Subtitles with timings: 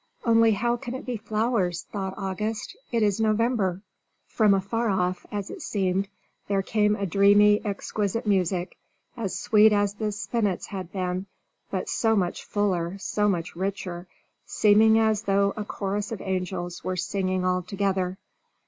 [0.25, 2.75] "Only how can it be flowers?" thought August.
[2.91, 3.83] "It is November!"
[4.25, 6.07] From afar off, as it seemed,
[6.47, 8.77] there came a dreamy, exquisite music,
[9.15, 11.27] as sweet as the spinet's had been,
[11.69, 14.07] but so much fuller, so much richer,
[14.43, 18.17] seeming as though a chorus of angels were singing all together.